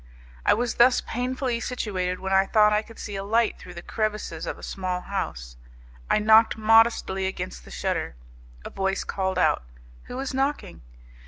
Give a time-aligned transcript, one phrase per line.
[0.47, 3.83] I was thus painfully situated when I thought I could see a light through the
[3.83, 5.57] crevices of a small house.
[6.09, 8.15] I knocked modestly against the shutter.
[8.65, 9.61] A voice called out:
[10.05, 10.81] "Who is knocking?"